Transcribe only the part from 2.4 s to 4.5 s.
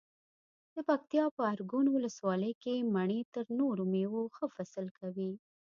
کې مڼې تر نورو مېوو ښه